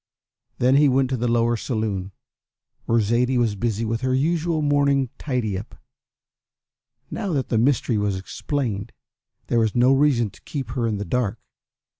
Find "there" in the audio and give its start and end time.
9.45-9.59